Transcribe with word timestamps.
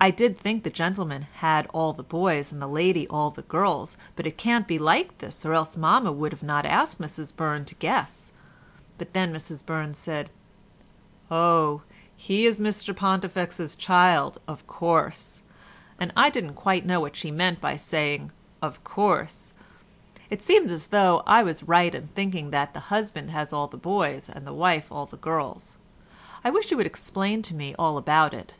I 0.00 0.12
did 0.12 0.38
think 0.38 0.62
the 0.62 0.70
gentleman 0.70 1.22
had 1.38 1.66
all 1.74 1.92
the 1.92 2.04
boys 2.04 2.52
and 2.52 2.62
the 2.62 2.68
lady 2.68 3.08
all 3.08 3.32
the 3.32 3.42
girls; 3.42 3.96
but 4.14 4.24
it 4.24 4.38
can't 4.38 4.68
be 4.68 4.78
like 4.78 5.18
this, 5.18 5.44
or 5.44 5.52
else 5.52 5.76
mamma 5.76 6.12
would 6.12 6.40
not 6.44 6.64
have 6.64 6.72
asked 6.72 7.00
Mrs 7.00 7.34
Burne 7.34 7.64
to 7.64 7.74
guess; 7.74 8.30
but 8.98 9.12
then 9.14 9.34
Mrs 9.34 9.66
Burne 9.66 9.92
said, 9.94 10.30
'Oh, 11.28 11.82
he's 12.16 12.60
Mr 12.60 12.94
Pontifex's 12.94 13.74
child 13.74 14.38
of 14.46 14.64
course,' 14.68 15.42
and 15.98 16.12
I 16.16 16.30
didn't 16.30 16.54
quite 16.54 16.86
know 16.86 17.00
what 17.00 17.16
she 17.16 17.32
meant 17.32 17.60
by 17.60 17.74
saying 17.74 18.30
'of 18.62 18.84
course': 18.84 19.54
it 20.30 20.40
seemed 20.40 20.70
as 20.70 20.86
though 20.86 21.24
I 21.26 21.42
was 21.42 21.64
right 21.64 21.92
in 21.96 22.06
thinking 22.14 22.50
that 22.50 22.74
the 22.74 22.80
husband 22.94 23.32
has 23.32 23.52
all 23.52 23.66
the 23.66 23.76
boys 23.76 24.28
and 24.28 24.46
the 24.46 24.54
wife 24.54 24.92
all 24.92 25.06
the 25.06 25.16
girls; 25.16 25.78
I 26.44 26.50
wish 26.50 26.70
you 26.70 26.76
would 26.76 26.86
explain 26.86 27.42
to 27.42 27.56
me 27.56 27.74
all 27.76 27.96
about 27.98 28.32
it." 28.32 28.54